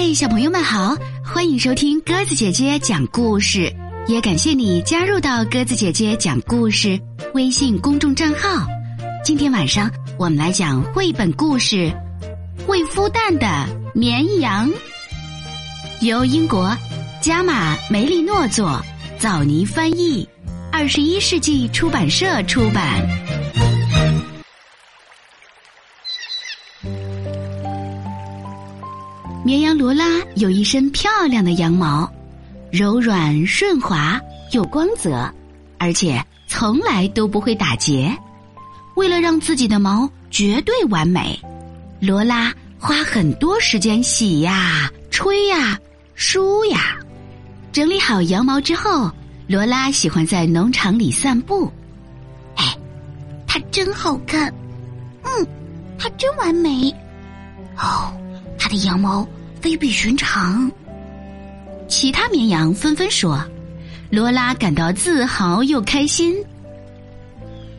[0.00, 3.68] 嗨，小朋友们好，欢迎收听鸽子姐姐讲故事，
[4.06, 6.96] 也感谢你加入到鸽子姐姐讲故事
[7.34, 8.64] 微信公众账号。
[9.24, 11.92] 今天晚上我们来讲绘本故事
[12.64, 14.70] 《会孵蛋的绵羊》，
[16.06, 16.72] 由英国
[17.20, 18.80] 加马梅利诺作，
[19.18, 20.28] 枣泥翻译，
[20.70, 23.04] 二十一世纪出版社出版。
[29.48, 30.04] 绵羊罗拉
[30.36, 32.06] 有一身漂亮的羊毛，
[32.70, 34.20] 柔软顺滑
[34.52, 35.26] 有光泽，
[35.78, 38.14] 而且从来都不会打结。
[38.94, 41.40] 为了让自己的毛绝对完美，
[41.98, 45.80] 罗拉花很多时间洗呀、吹呀、
[46.14, 46.98] 梳呀。
[47.72, 49.10] 整理好羊毛之后，
[49.46, 51.72] 罗拉喜欢在农场里散步。
[52.56, 52.76] 哎，
[53.46, 54.52] 它真好看，
[55.22, 55.46] 嗯，
[55.98, 56.94] 它真完美。
[57.78, 58.12] 哦，
[58.58, 59.26] 它的羊毛。
[59.60, 60.70] 非比寻常，
[61.88, 63.44] 其他绵羊纷纷说
[64.10, 66.36] ：“罗拉感到自豪又开心。”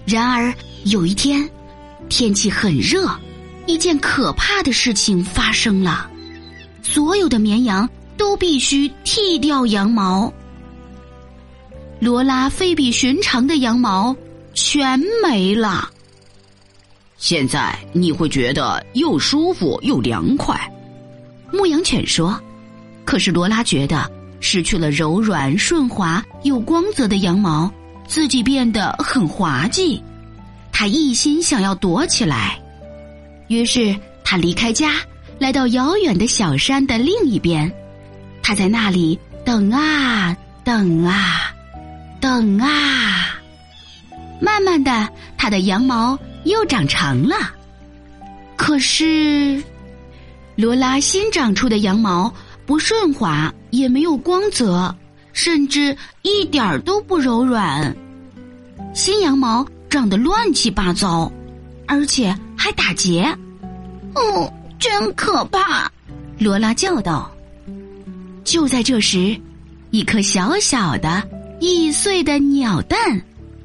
[0.05, 0.53] 然而
[0.85, 1.47] 有一天，
[2.09, 3.09] 天气很热，
[3.65, 6.09] 一件可怕的事情发生了：
[6.81, 10.31] 所有的绵羊都必须剃掉羊毛。
[11.99, 14.15] 罗拉非比寻常的羊毛
[14.53, 15.89] 全没了。
[17.17, 20.57] 现在你会觉得又舒服又凉快。
[21.51, 22.39] 牧羊犬说
[23.05, 27.71] ：“可是罗拉觉得失去了柔软顺滑又光泽的羊毛，
[28.07, 30.01] 自己变得很滑稽。
[30.71, 32.57] 他一心想要躲起来，
[33.47, 34.93] 于是他离开家，
[35.39, 37.71] 来到遥远的小山的另一边。
[38.41, 41.53] 他在那里等啊等啊
[42.21, 43.39] 等啊，
[44.39, 47.35] 慢慢的，他的羊毛又长长了。
[48.55, 49.61] 可是。”
[50.59, 52.29] 罗拉新长出的羊毛
[52.65, 54.93] 不顺滑，也没有光泽，
[55.31, 57.95] 甚至一点儿都不柔软。
[58.93, 61.31] 新羊毛长得乱七八糟，
[61.87, 63.23] 而且还打结。
[64.15, 65.89] 哦，真可怕！
[66.37, 67.31] 罗拉叫道。
[68.43, 69.39] 就在这时，
[69.91, 71.23] 一颗小小的、
[71.61, 72.99] 易碎的鸟蛋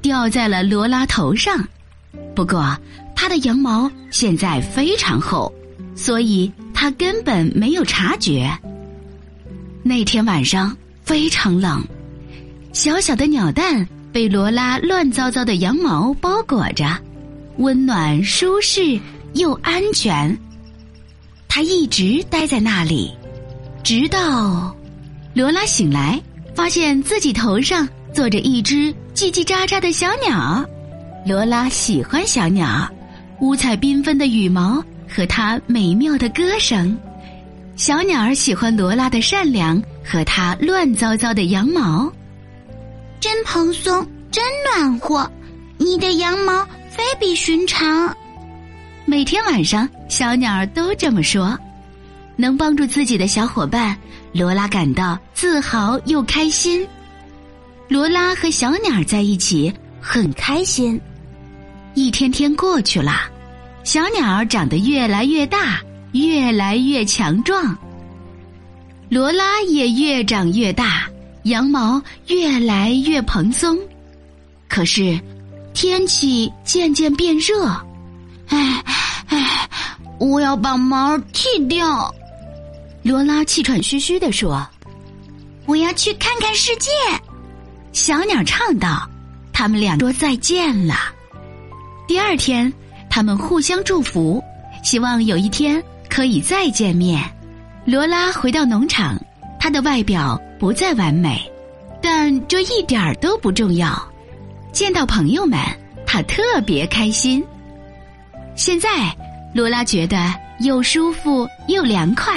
[0.00, 1.66] 掉在了罗拉头上。
[2.36, 2.78] 不过，
[3.16, 5.52] 它的羊毛现在非常厚，
[5.96, 6.48] 所以。
[6.84, 8.46] 他根本没有察觉。
[9.82, 11.82] 那天晚上非常冷，
[12.74, 16.84] 小小的鸟蛋被罗拉乱糟糟的羊毛包裹着，
[17.56, 19.00] 温暖舒适
[19.32, 20.38] 又安全。
[21.48, 23.10] 他一直待在那里，
[23.82, 24.76] 直到
[25.32, 26.20] 罗拉醒来，
[26.54, 30.62] 发现自己头上坐着一只叽叽喳喳的小鸟。
[31.24, 32.86] 罗拉喜欢小鸟，
[33.40, 34.84] 五彩缤纷的羽毛。
[35.14, 36.98] 和它美妙的歌声，
[37.76, 42.12] 小鸟儿喜欢罗拉的善良和它乱糟糟的羊毛，
[43.20, 45.30] 真蓬松，真暖和。
[45.78, 48.12] 你的羊毛非比寻常。
[49.04, 51.56] 每天晚上，小鸟儿都这么说。
[52.36, 53.96] 能帮助自己的小伙伴，
[54.32, 56.84] 罗拉感到自豪又开心。
[57.86, 61.00] 罗拉和小鸟在一起很开心。
[61.94, 63.30] 一天天过去了。
[63.84, 65.78] 小鸟长得越来越大，
[66.12, 67.76] 越来越强壮。
[69.10, 71.06] 罗拉也越长越大，
[71.42, 73.78] 羊毛越来越蓬松。
[74.68, 75.20] 可是，
[75.74, 77.66] 天气渐渐变热，
[78.48, 78.82] 唉
[79.28, 79.68] 唉，
[80.18, 82.12] 我要把毛剃掉。
[83.02, 84.66] 罗拉气喘吁吁地说
[85.66, 86.90] ：“我要去看看世界。”
[87.92, 89.06] 小鸟唱道
[89.52, 90.94] ：“他们俩说再见了。”
[92.08, 92.72] 第二天。
[93.14, 94.42] 他们互相祝福，
[94.82, 97.22] 希望有一天可以再见面。
[97.84, 99.16] 罗拉回到农场，
[99.56, 101.40] 她的外表不再完美，
[102.02, 103.96] 但这一点儿都不重要。
[104.72, 105.60] 见到朋友们，
[106.04, 107.40] 她特别开心。
[108.56, 109.16] 现在，
[109.54, 112.34] 罗拉觉得又舒服又凉快，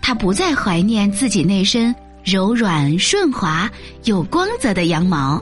[0.00, 1.94] 她不再怀念自己那身
[2.24, 3.70] 柔软顺滑、
[4.04, 5.38] 有光泽的羊毛。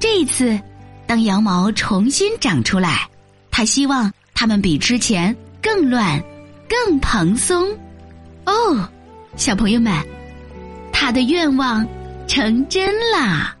[0.00, 0.58] 这一次，
[1.06, 3.06] 当羊毛重新长出来。
[3.56, 6.20] 他希望他们比之前更乱、
[6.68, 7.64] 更蓬松。
[8.46, 8.90] 哦，
[9.36, 9.92] 小朋友们，
[10.92, 11.86] 他的愿望
[12.26, 13.56] 成真啦！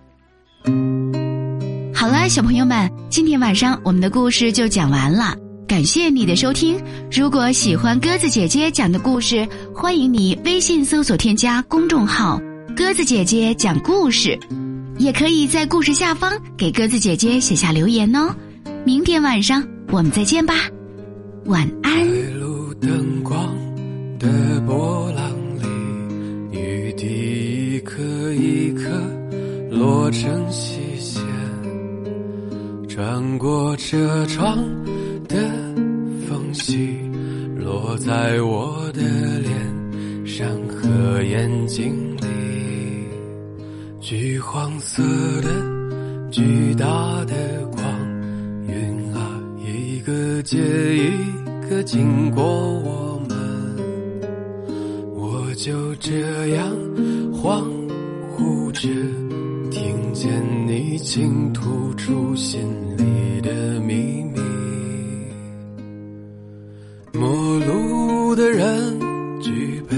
[1.94, 5.32] 好了，小朋友们，今天晚上我们的故事就讲完了。
[5.68, 6.76] 感谢你的收听。
[7.08, 12.40] 如果喜欢鸽子姐姐讲的故事，欢迎你微信搜索添加公众号
[12.76, 14.36] “鸽子姐姐讲故事”，
[14.98, 18.34] 也可以在故事下方给鸽子姐姐写下留言哦。
[18.84, 19.64] 明天晚上。
[19.94, 20.54] 我们再见吧。
[21.44, 22.04] 晚安。
[22.40, 23.56] 路灯光
[24.18, 25.30] 的波浪
[25.62, 28.02] 里雨滴一颗
[28.32, 28.90] 一颗
[29.70, 31.22] 落成细线
[32.88, 34.58] 穿过车窗
[35.28, 35.36] 的
[36.26, 36.98] 缝隙
[37.56, 39.00] 落在我的
[39.38, 43.06] 脸上和眼睛里
[44.00, 45.04] 橘黄色
[45.40, 45.50] 的
[46.32, 46.84] 巨大
[47.26, 47.64] 的
[50.44, 51.10] 接一
[51.70, 53.34] 个经过我们，
[55.14, 56.70] 我就这样
[57.32, 57.64] 恍
[58.36, 58.90] 惚着，
[59.70, 60.30] 听见
[60.66, 62.60] 你倾吐出心
[62.98, 64.38] 里的秘密。
[67.14, 69.00] 陌路的人
[69.40, 69.96] 举杯。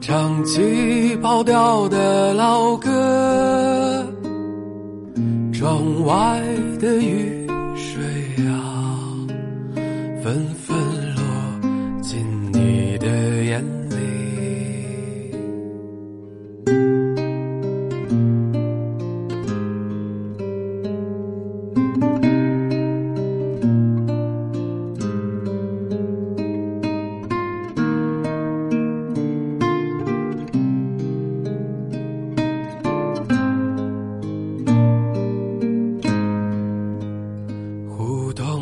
[0.00, 4.06] 唱起跑调的老歌，
[5.52, 6.42] 窗外
[6.80, 7.43] 的雨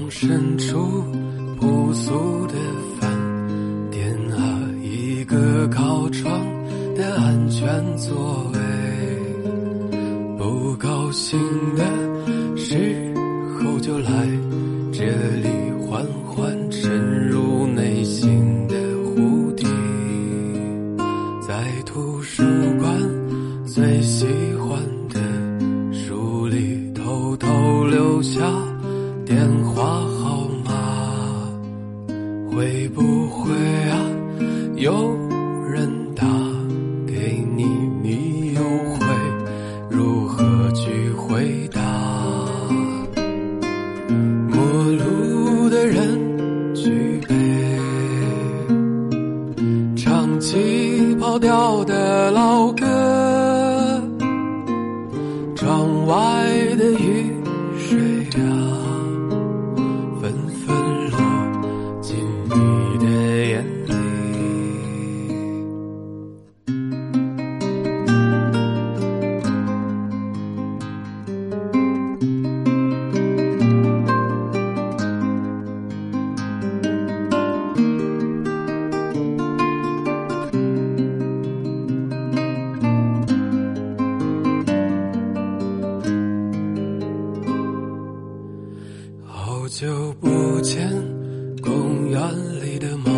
[0.02, 1.04] 胡同深处
[1.60, 2.54] 朴素的
[2.99, 3.10] 饭
[3.90, 6.40] 店啊，一个靠窗
[6.96, 8.60] 的安全座位。
[10.37, 11.38] 不高兴
[11.76, 11.84] 的
[12.56, 13.14] 时
[13.54, 14.10] 候就来
[14.93, 15.04] 这
[15.37, 15.49] 里
[15.87, 19.64] 缓缓沉入内心的湖底，
[21.46, 22.43] 在图书
[22.81, 22.93] 馆
[23.64, 24.26] 最喜
[34.82, 35.17] 有
[35.70, 36.26] 人打
[37.06, 37.62] 给你，
[38.02, 38.61] 你又
[38.99, 39.06] 会
[39.88, 41.81] 如何去回答？
[44.49, 47.32] 陌路的人举杯，
[49.94, 54.02] 唱起跑调的老歌，
[55.55, 56.44] 窗外
[56.76, 57.32] 的雨
[57.78, 58.91] 水啊。
[89.74, 90.86] 久不见，
[91.62, 92.20] 公园
[92.62, 93.10] 里的猫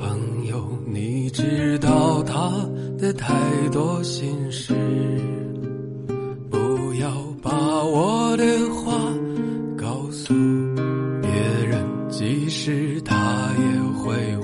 [0.00, 2.50] 朋友，你知道他
[2.98, 3.32] 的太
[3.70, 4.74] 多心事。
[6.50, 6.58] 不
[6.94, 7.08] 要
[7.40, 7.50] 把
[7.84, 8.44] 我的
[8.74, 9.14] 话
[9.78, 10.34] 告诉
[11.22, 11.30] 别
[11.64, 14.36] 人，即使他也会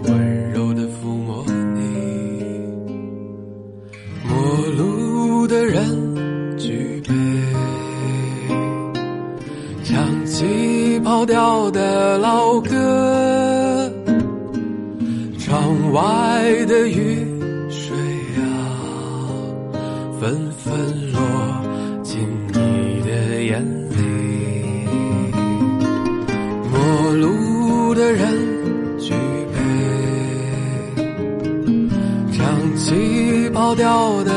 [15.67, 17.27] 窗外的雨
[17.69, 17.97] 水
[18.37, 18.39] 啊，
[20.21, 21.21] 纷纷落
[22.05, 22.21] 进
[22.53, 23.97] 你的眼里。
[26.71, 26.79] 陌
[27.17, 28.33] 路的人
[29.01, 29.13] 举
[29.53, 29.59] 杯，
[32.31, 34.33] 唱起跑调的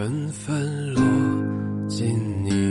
[0.00, 1.02] 纷纷落
[1.86, 2.08] 进
[2.42, 2.69] 你。